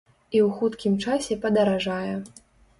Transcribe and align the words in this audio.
І 0.37 0.39
ў 0.45 0.47
хуткім 0.61 0.97
часе 1.05 1.39
падаражае. 1.45 2.13